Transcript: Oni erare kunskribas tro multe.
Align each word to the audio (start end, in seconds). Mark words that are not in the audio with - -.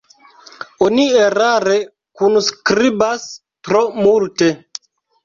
Oni 0.85 1.03
erare 1.25 1.75
kunskribas 2.21 3.27
tro 3.69 3.83
multe. 3.99 4.49